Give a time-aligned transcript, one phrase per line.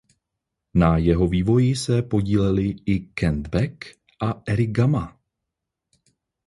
[0.73, 3.85] Na jeho vývoji se podíleli i Kent Beck
[4.21, 5.19] a Erich Gamma.